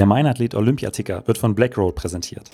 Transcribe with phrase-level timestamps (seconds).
[0.00, 2.50] Der Meinathlet Olympiaticker wird von Blackroll präsentiert.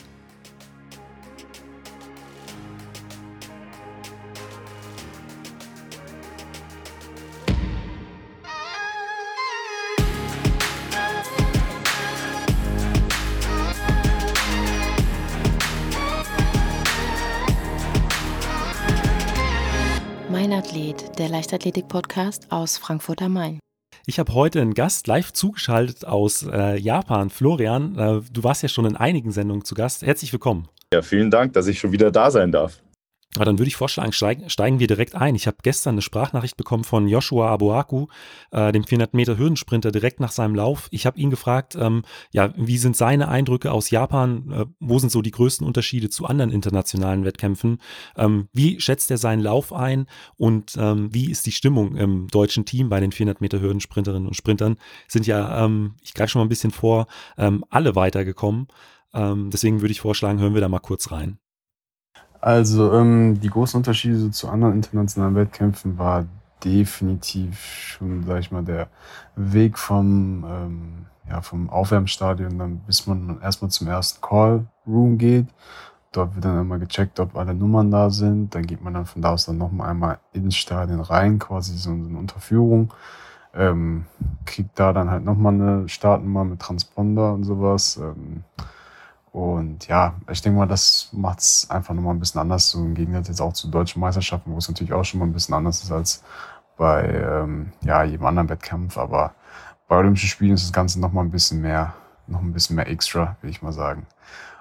[20.29, 23.61] Mein Athlet, der Leichtathletik-Podcast aus Frankfurt am Main.
[24.09, 27.29] Ich habe heute einen Gast live zugeschaltet aus äh, Japan.
[27.29, 30.03] Florian, äh, du warst ja schon in einigen Sendungen zu Gast.
[30.03, 30.69] Herzlich willkommen.
[30.93, 32.81] Ja, vielen Dank, dass ich schon wieder da sein darf.
[33.37, 35.35] Aber dann würde ich vorschlagen, steigen, steigen wir direkt ein.
[35.35, 38.07] Ich habe gestern eine Sprachnachricht bekommen von Joshua Aboaku,
[38.51, 40.89] äh, dem 400 Meter Hürdensprinter, direkt nach seinem Lauf.
[40.91, 44.51] Ich habe ihn gefragt, ähm, ja, wie sind seine Eindrücke aus Japan?
[44.51, 47.79] Äh, wo sind so die größten Unterschiede zu anderen internationalen Wettkämpfen?
[48.17, 50.07] Ähm, wie schätzt er seinen Lauf ein?
[50.37, 54.35] Und ähm, wie ist die Stimmung im deutschen Team bei den 400 Meter Hürdensprinterinnen und
[54.35, 54.77] Sprintern?
[55.09, 57.07] Sind ja, ähm, ich greife schon mal ein bisschen vor,
[57.37, 58.69] ähm, alle weitergekommen.
[59.15, 61.39] Ähm, deswegen würde ich vorschlagen, hören wir da mal kurz rein.
[62.41, 66.25] Also ähm, die großen Unterschiede zu anderen internationalen Wettkämpfen war
[66.65, 68.89] definitiv schon, sag ich mal, der
[69.37, 75.47] Weg vom, ähm, ja, vom Aufwärmstadion, dann bis man erstmal zum ersten Call Room geht.
[76.13, 78.55] Dort wird dann immer gecheckt, ob alle Nummern da sind.
[78.55, 81.91] Dann geht man dann von da aus dann nochmal einmal ins Stadion rein, quasi so
[81.91, 82.93] eine Unterführung.
[83.55, 84.07] Ähm,
[84.45, 87.99] kriegt da dann halt nochmal eine Startnummer mit Transponder und sowas.
[87.99, 88.45] Ähm,
[89.37, 92.95] und ja, ich denke mal, das macht es einfach nochmal ein bisschen anders, so im
[92.95, 95.83] Gegensatz jetzt auch zu deutschen Meisterschaften, wo es natürlich auch schon mal ein bisschen anders
[95.83, 96.25] ist als
[96.79, 98.97] bei ähm, ja, jedem anderen Wettkampf.
[98.97, 99.35] Aber
[99.89, 101.93] bei Olympischen Spielen ist das Ganze nochmal ein bisschen mehr,
[102.27, 104.07] noch ein bisschen mehr extra, will ich mal sagen.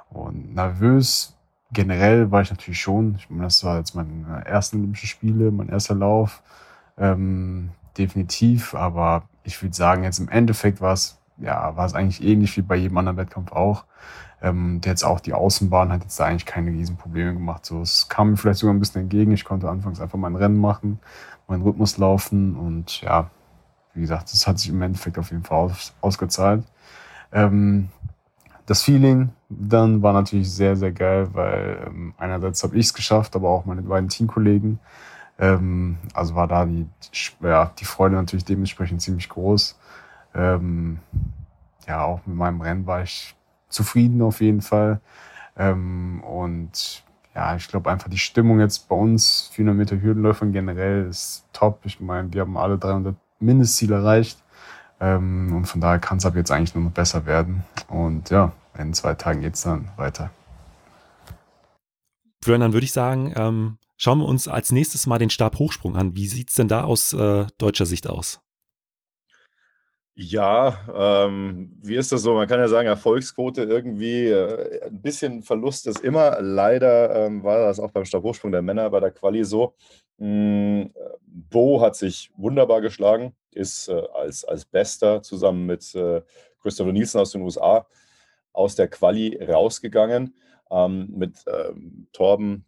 [0.09, 1.37] Und nervös
[1.71, 3.15] generell war ich natürlich schon.
[3.15, 6.43] Ich meine, das war jetzt meine ersten Olympischen Spiele, mein erster Lauf.
[6.97, 12.21] Ähm, definitiv, aber ich würde sagen, jetzt im Endeffekt war es, ja, war es eigentlich
[12.21, 13.85] ähnlich wie bei jedem anderen Wettkampf auch.
[14.45, 17.65] Ähm, der jetzt auch die Außenbahn hat jetzt da eigentlich keine riesen Probleme gemacht.
[17.65, 19.31] So, es kam mir vielleicht sogar ein bisschen entgegen.
[19.31, 20.99] Ich konnte anfangs einfach mein Rennen machen,
[21.47, 23.31] meinen Rhythmus laufen und ja,
[23.95, 26.63] wie gesagt, das hat sich im Endeffekt auf jeden Fall aus, ausgezahlt.
[27.31, 27.89] Ähm,
[28.67, 33.35] das Feeling dann war natürlich sehr, sehr geil, weil ähm, einerseits habe ich es geschafft,
[33.35, 34.79] aber auch meine beiden Teamkollegen.
[35.39, 36.87] Ähm, also war da die,
[37.41, 39.79] ja, die Freude natürlich dementsprechend ziemlich groß.
[40.33, 40.99] Ähm,
[41.87, 43.35] ja, auch mit meinem Rennen war ich
[43.75, 45.01] zufrieden auf jeden Fall.
[45.57, 47.03] Ähm, und
[47.35, 51.81] ja, ich glaube einfach die Stimmung jetzt bei uns, 400 Meter Hürdenläufern generell, ist top.
[51.83, 54.41] Ich meine, wir haben alle 300 Mindestziel erreicht.
[54.99, 57.63] Ähm, und von daher kann es ab jetzt eigentlich nur noch besser werden.
[57.89, 60.31] Und ja, in zwei Tagen geht es dann weiter.
[62.41, 66.15] Florian, dann würde ich sagen, ähm, schauen wir uns als nächstes mal den Stabhochsprung an.
[66.15, 68.44] Wie sieht es denn da aus äh, deutscher Sicht aus?
[70.17, 70.79] Ja,
[71.27, 72.35] ähm, wie ist das so?
[72.35, 76.41] Man kann ja sagen, Erfolgsquote irgendwie, äh, ein bisschen Verlust ist immer.
[76.41, 79.75] Leider ähm, war das auch beim Stabhochsprung der Männer bei der Quali so.
[80.17, 80.83] Mm,
[81.25, 86.21] Bo hat sich wunderbar geschlagen, ist äh, als, als Bester zusammen mit äh,
[86.61, 87.85] Christopher Nielsen aus den USA
[88.53, 90.33] aus der Quali rausgegangen.
[90.71, 92.65] Ähm, mit ähm, Torben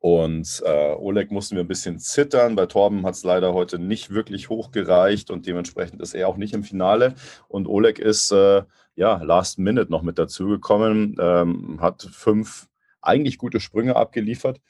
[0.00, 2.54] und äh, Oleg mussten wir ein bisschen zittern.
[2.54, 6.54] Bei Torben hat es leider heute nicht wirklich hochgereicht und dementsprechend ist er auch nicht
[6.54, 7.14] im Finale.
[7.48, 8.62] Und Oleg ist äh,
[8.94, 12.68] ja last minute noch mit dazugekommen, ähm, hat fünf
[13.02, 14.60] eigentlich gute Sprünge abgeliefert.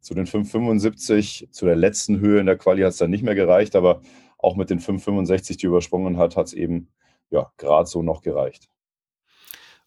[0.00, 3.34] Zu den 5,75, zu der letzten Höhe in der Quali hat es dann nicht mehr
[3.34, 4.02] gereicht, aber
[4.36, 6.88] auch mit den 5,65, die übersprungen hat, hat es eben
[7.30, 8.68] ja gerade so noch gereicht.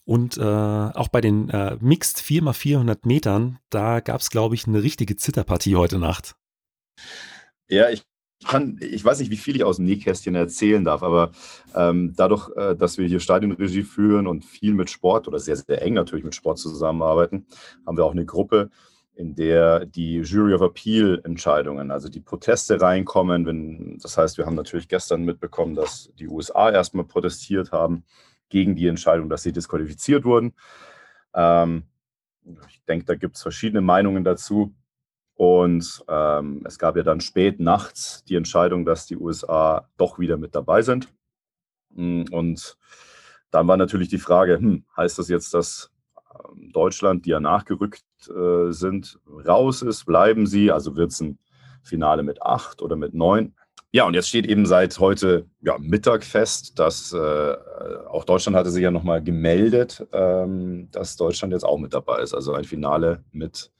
[0.08, 4.82] Und äh, auch bei den äh, Mixed 4x400 Metern, da gab es, glaube ich, eine
[4.82, 6.38] richtige Zitterpartie heute Nacht.
[7.68, 8.04] Ja, ich
[8.46, 11.32] kann, ich weiß nicht, wie viel ich aus dem Nähkästchen erzählen darf, aber
[11.76, 15.82] ähm, dadurch, äh, dass wir hier Stadionregie führen und viel mit Sport oder sehr, sehr
[15.82, 17.46] eng natürlich mit Sport zusammenarbeiten,
[17.86, 18.70] haben wir auch eine Gruppe,
[19.14, 23.46] in der die Jury of Appeal Entscheidungen, also die Proteste reinkommen.
[23.46, 28.06] Wenn, das heißt, wir haben natürlich gestern mitbekommen, dass die USA erstmal protestiert haben
[28.50, 30.54] gegen die Entscheidung, dass sie disqualifiziert wurden.
[31.34, 31.84] Ähm,
[32.70, 34.74] ich denke, da gibt es verschiedene Meinungen dazu.
[35.36, 40.38] Und ähm, es gab ja dann spät nachts die Entscheidung, dass die USA doch wieder
[40.38, 41.14] mit dabei sind.
[41.92, 42.76] Mm, und
[43.52, 45.92] dann war natürlich die Frage, hm, heißt das jetzt, dass
[46.34, 50.06] ähm, Deutschland, die ja nachgerückt äh, sind, raus ist?
[50.06, 50.72] Bleiben sie?
[50.72, 51.38] Also wird es ein
[51.84, 53.54] Finale mit acht oder mit neun?
[53.94, 57.56] Ja, und jetzt steht eben seit heute ja, Mittag fest, dass äh,
[58.10, 62.34] auch Deutschland hatte sich ja nochmal gemeldet, ähm, dass Deutschland jetzt auch mit dabei ist.
[62.34, 63.72] Also ein Finale mit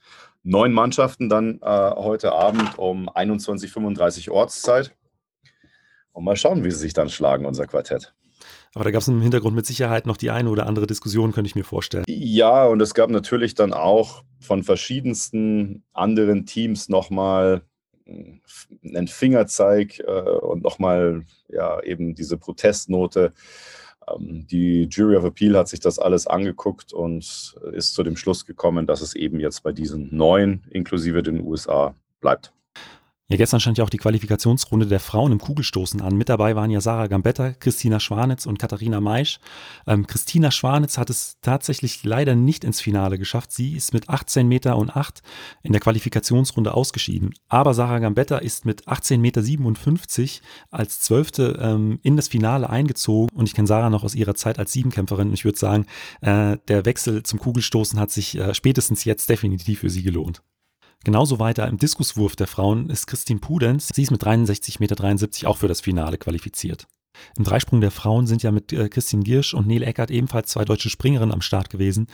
[0.42, 4.94] neun Mannschaften dann äh, heute Abend um 21.35 Uhr Ortszeit.
[6.12, 8.14] Und mal schauen, wie sie sich dann schlagen, unser Quartett.
[8.74, 11.48] Aber da gab es im Hintergrund mit Sicherheit noch die eine oder andere Diskussion, könnte
[11.48, 12.04] ich mir vorstellen.
[12.06, 17.67] Ja, und es gab natürlich dann auch von verschiedensten anderen Teams nochmal hm,
[18.08, 23.32] einen Fingerzeig äh, und nochmal ja eben diese Protestnote.
[24.08, 28.46] Ähm, die Jury of Appeal hat sich das alles angeguckt und ist zu dem Schluss
[28.46, 32.52] gekommen, dass es eben jetzt bei diesen neun, inklusive den USA, bleibt.
[33.30, 36.16] Ja, gestern stand ja auch die Qualifikationsrunde der Frauen im Kugelstoßen an.
[36.16, 39.38] Mit dabei waren ja Sarah Gambetta, Christina Schwanitz und Katharina Maisch.
[39.86, 43.52] Ähm, Christina Schwanitz hat es tatsächlich leider nicht ins Finale geschafft.
[43.52, 45.20] Sie ist mit 18 Meter und 8
[45.62, 47.34] in der Qualifikationsrunde ausgeschieden.
[47.48, 50.40] Aber Sarah Gambetta ist mit 18 Meter 57
[50.70, 53.36] als Zwölfte ähm, in das Finale eingezogen.
[53.36, 55.34] Und ich kenne Sarah noch aus ihrer Zeit als Siebenkämpferin.
[55.34, 55.84] Ich würde sagen,
[56.22, 60.40] äh, der Wechsel zum Kugelstoßen hat sich äh, spätestens jetzt definitiv für sie gelohnt.
[61.04, 63.90] Genauso weiter im Diskuswurf der Frauen ist Christine Pudenz.
[63.94, 66.86] Sie ist mit 63,73 Meter auch für das Finale qualifiziert.
[67.36, 70.64] Im Dreisprung der Frauen sind ja mit äh, Christine Giersch und Nele Eckert ebenfalls zwei
[70.64, 72.06] deutsche Springerinnen am Start gewesen.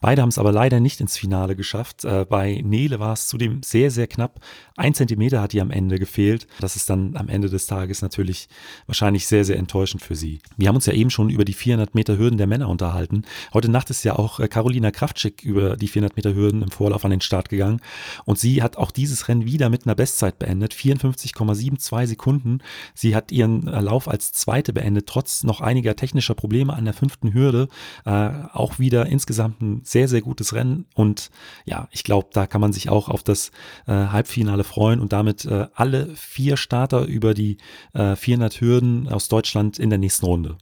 [0.00, 2.04] Beide haben es aber leider nicht ins Finale geschafft.
[2.04, 4.40] Äh, bei Nele war es zudem sehr, sehr knapp.
[4.76, 6.46] Ein Zentimeter hat ihr am Ende gefehlt.
[6.60, 8.48] Das ist dann am Ende des Tages natürlich
[8.86, 10.40] wahrscheinlich sehr, sehr enttäuschend für sie.
[10.56, 13.22] Wir haben uns ja eben schon über die 400 Meter Hürden der Männer unterhalten.
[13.52, 17.04] Heute Nacht ist ja auch äh, Carolina Kraftschick über die 400 Meter Hürden im Vorlauf
[17.04, 17.80] an den Start gegangen.
[18.24, 20.74] Und sie hat auch dieses Rennen wieder mit einer Bestzeit beendet.
[20.74, 22.58] 54,72 Sekunden.
[22.94, 27.32] Sie hat ihren Lauf als zweite beendet, trotz noch einiger technischer Probleme an der fünften
[27.32, 27.68] Hürde.
[28.04, 30.86] Äh, auch wieder insgesamt ein sehr, sehr gutes Rennen.
[30.96, 31.30] Und
[31.66, 33.52] ja, ich glaube, da kann man sich auch auf das
[33.86, 37.58] äh, Halbfinale freuen und damit äh, alle vier Starter über die
[37.92, 40.56] äh, 400 Hürden aus Deutschland in der nächsten Runde.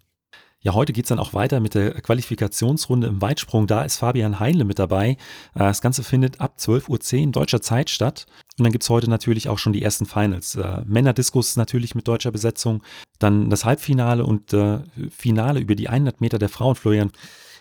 [0.61, 3.69] Ja, heute geht's dann auch weiter mit der Qualifikationsrunde im Weitsprung.
[3.69, 5.11] Da ist Fabian Heinle mit dabei.
[5.11, 8.27] Äh, das Ganze findet ab 12.10 Uhr deutscher Zeit statt.
[8.59, 10.57] Und dann gibt's heute natürlich auch schon die ersten Finals.
[10.57, 12.83] Äh, Männerdiskus natürlich mit deutscher Besetzung.
[13.21, 17.13] Dann das Halbfinale und äh, Finale über die 100 Meter der Frauen, Florian.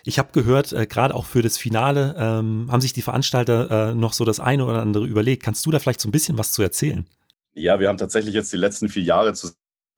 [0.04, 3.94] Ich habe gehört, äh, gerade auch für das Finale ähm, haben sich die Veranstalter äh,
[3.94, 5.44] noch so das eine oder andere überlegt.
[5.44, 7.06] Kannst du da vielleicht so ein bisschen was zu erzählen?
[7.54, 9.34] Ja, wir haben tatsächlich jetzt die letzten vier Jahre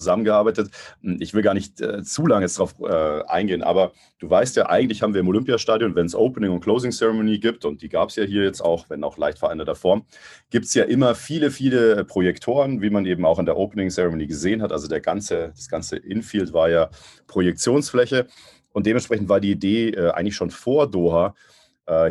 [0.00, 0.70] zusammengearbeitet.
[1.02, 4.56] Hm, ich will gar nicht äh, zu lange jetzt darauf äh, eingehen, aber du weißt
[4.56, 7.88] ja, eigentlich haben wir im Olympiastadion, wenn es Opening und Closing Ceremony gibt, und die
[7.88, 10.04] gab es ja hier jetzt auch, wenn auch leicht veränderter Form,
[10.50, 14.26] gibt es ja immer viele, viele Projektoren, wie man eben auch in der Opening Ceremony
[14.26, 14.72] gesehen hat.
[14.72, 16.90] Also der ganze, das ganze Infield war ja
[17.26, 18.26] Projektionsfläche.
[18.72, 21.34] Und dementsprechend war die Idee äh, eigentlich schon vor Doha,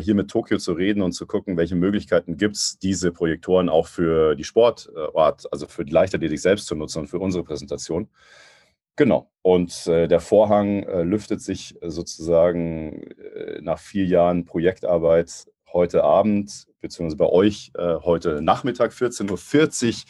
[0.00, 3.86] hier mit Tokio zu reden und zu gucken, welche Möglichkeiten gibt es, diese Projektoren auch
[3.86, 8.08] für die Sportart, also für die Leichtathletik selbst zu nutzen und für unsere Präsentation.
[8.96, 9.30] Genau.
[9.40, 16.66] Und äh, der Vorhang äh, lüftet sich sozusagen äh, nach vier Jahren Projektarbeit heute Abend,
[16.80, 20.04] beziehungsweise bei euch äh, heute Nachmittag 14.40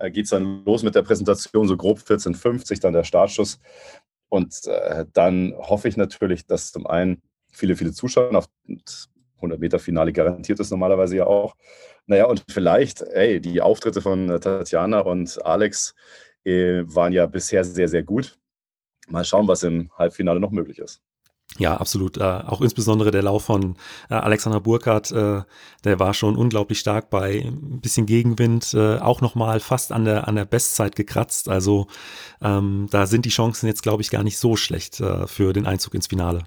[0.00, 3.60] Uhr geht es dann los mit der Präsentation, so grob 14.50 Uhr dann der Startschuss.
[4.28, 7.22] Und äh, dann hoffe ich natürlich, dass zum einen
[7.52, 8.46] viele, viele Zuschauer auf
[9.36, 11.56] 100 Meter Finale garantiert ist normalerweise ja auch.
[12.06, 15.94] Naja, und vielleicht, ey, die Auftritte von äh, Tatjana und Alex
[16.44, 18.38] äh, waren ja bisher sehr, sehr gut.
[19.08, 21.02] Mal schauen, was im Halbfinale noch möglich ist.
[21.58, 22.16] Ja, absolut.
[22.16, 23.76] Äh, auch insbesondere der Lauf von
[24.08, 25.42] äh, Alexander Burkhardt, äh,
[25.84, 30.28] der war schon unglaublich stark bei ein bisschen Gegenwind, äh, auch nochmal fast an der,
[30.28, 31.50] an der Bestzeit gekratzt.
[31.50, 31.88] Also
[32.40, 35.66] ähm, da sind die Chancen jetzt, glaube ich, gar nicht so schlecht äh, für den
[35.66, 36.44] Einzug ins Finale.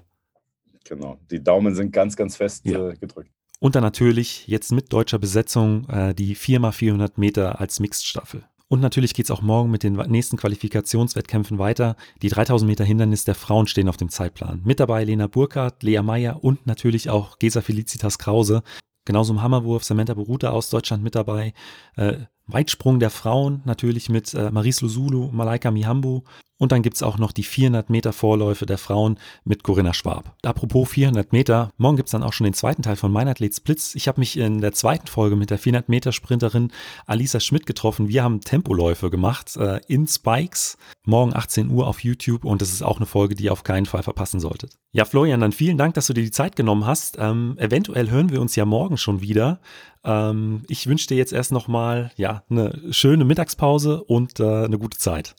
[0.88, 2.90] Genau, die Daumen sind ganz, ganz fest ja.
[2.90, 3.30] Äh, gedrückt.
[3.58, 8.44] Und dann natürlich jetzt mit deutscher Besetzung äh, die 4x400 Meter als Mixed-Staffel.
[8.68, 11.96] Und natürlich geht es auch morgen mit den nächsten Qualifikationswettkämpfen weiter.
[12.22, 14.60] Die 3000 Meter Hindernis der Frauen stehen auf dem Zeitplan.
[14.64, 18.62] Mit dabei Lena Burkhardt, Lea Meyer und natürlich auch Gesa Felicitas Krause.
[19.04, 21.54] Genauso im Hammerwurf Samantha Beruta aus Deutschland mit dabei.
[21.96, 26.24] Äh, Weitsprung der Frauen natürlich mit äh, Maris Lusulu, Malaika Mihambo
[26.58, 30.34] und dann gibt es auch noch die 400 Meter Vorläufe der Frauen mit Corinna Schwab.
[30.42, 33.54] Apropos 400 Meter, morgen gibt es dann auch schon den zweiten Teil von Mein Athlet
[33.54, 33.94] Splits.
[33.94, 36.72] Ich habe mich in der zweiten Folge mit der 400 Meter Sprinterin
[37.06, 38.08] Alisa Schmidt getroffen.
[38.08, 40.78] Wir haben Tempoläufe gemacht äh, in Spikes.
[41.04, 43.86] Morgen 18 Uhr auf YouTube und das ist auch eine Folge, die ihr auf keinen
[43.86, 44.76] Fall verpassen solltet.
[44.92, 47.16] Ja, Florian, dann vielen Dank, dass du dir die Zeit genommen hast.
[47.20, 49.60] Ähm, eventuell hören wir uns ja morgen schon wieder.
[50.06, 54.96] Ähm, ich wünsche dir jetzt erst nochmal ja, eine schöne Mittagspause und äh, eine gute
[54.96, 55.34] Zeit.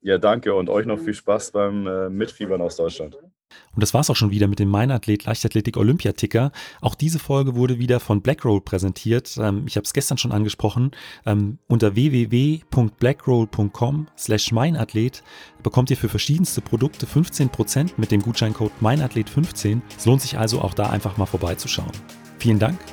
[0.00, 3.18] Ja, danke und euch noch viel Spaß beim äh, Mitfiebern aus Deutschland.
[3.74, 6.52] Und das war's auch schon wieder mit dem Meinathlet Leichtathletik Olympiaticker.
[6.80, 9.36] Auch diese Folge wurde wieder von Blackroll präsentiert.
[9.40, 10.92] Ähm, ich habe es gestern schon angesprochen.
[11.26, 15.24] Ähm, unter www.blackroll.com slash meinathlet
[15.62, 19.80] bekommt ihr für verschiedenste Produkte 15% mit dem Gutscheincode meinathlet15.
[19.96, 21.90] Es lohnt sich also auch da einfach mal vorbeizuschauen.
[22.38, 22.78] Vielen Dank